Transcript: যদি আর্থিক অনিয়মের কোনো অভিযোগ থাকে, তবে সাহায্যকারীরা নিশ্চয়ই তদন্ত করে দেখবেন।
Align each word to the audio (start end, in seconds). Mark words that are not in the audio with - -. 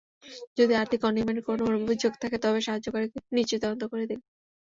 যদি 0.57 0.73
আর্থিক 0.75 1.01
অনিয়মের 1.03 1.39
কোনো 1.47 1.63
অভিযোগ 1.77 2.13
থাকে, 2.21 2.37
তবে 2.43 2.59
সাহায্যকারীরা 2.61 3.19
নিশ্চয়ই 3.37 3.63
তদন্ত 3.63 3.83
করে 3.91 4.03
দেখবেন। 4.03 4.29